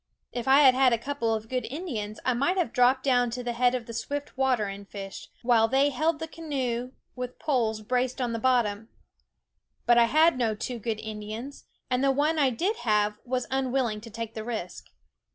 If 0.31 0.47
I 0.47 0.61
had 0.61 0.73
had 0.73 0.93
a 0.93 0.97
couple 0.97 1.31
of 1.31 1.47
good 1.47 1.63
Indians, 1.67 2.19
I 2.25 2.33
might 2.33 2.57
have 2.57 2.73
dropped 2.73 3.03
down 3.03 3.29
to 3.29 3.43
the 3.43 3.53
head 3.53 3.75
of 3.75 3.85
the 3.85 3.93
swift 3.93 4.35
water 4.35 4.65
and 4.65 4.89
fished, 4.89 5.29
while 5.43 5.67
they 5.67 5.91
held 5.91 6.17
the 6.17 6.27
canoe 6.27 6.93
with 7.15 7.37
poles 7.37 7.81
braced 7.81 8.19
on 8.19 8.33
the 8.33 8.39
bottom; 8.39 8.89
but 9.85 9.99
I 9.99 10.05
had 10.05 10.39
no 10.39 10.55
two 10.55 10.79
good 10.79 10.99
Indians, 10.99 11.65
and 11.87 12.03
the 12.03 12.09
one 12.09 12.39
I 12.39 12.49
did 12.49 12.77
have 12.77 13.19
was 13.25 13.45
unwilling 13.51 14.01
to 14.01 14.09
take 14.09 14.33
the 14.33 14.43
risk. 14.43 14.87